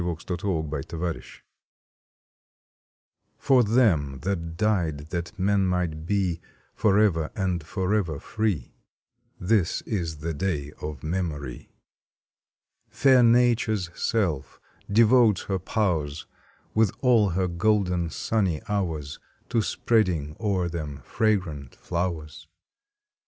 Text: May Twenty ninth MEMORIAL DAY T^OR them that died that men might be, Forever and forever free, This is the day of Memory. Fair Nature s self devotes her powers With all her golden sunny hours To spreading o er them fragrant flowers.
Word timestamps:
May 0.01 0.15
Twenty 0.15 0.47
ninth 0.47 0.93
MEMORIAL 0.93 1.13
DAY 1.13 1.21
T^OR 3.39 3.67
them 3.67 4.19
that 4.21 4.57
died 4.57 4.97
that 5.11 5.37
men 5.37 5.67
might 5.67 6.07
be, 6.07 6.41
Forever 6.73 7.29
and 7.35 7.63
forever 7.63 8.19
free, 8.19 8.73
This 9.39 9.83
is 9.83 10.17
the 10.17 10.33
day 10.33 10.71
of 10.81 11.03
Memory. 11.03 11.69
Fair 12.89 13.21
Nature 13.21 13.73
s 13.73 13.89
self 13.93 14.59
devotes 14.91 15.43
her 15.43 15.59
powers 15.59 16.25
With 16.73 16.89
all 17.01 17.29
her 17.37 17.47
golden 17.47 18.09
sunny 18.09 18.59
hours 18.67 19.19
To 19.49 19.61
spreading 19.61 20.35
o 20.39 20.61
er 20.61 20.67
them 20.67 21.01
fragrant 21.03 21.75
flowers. 21.75 22.47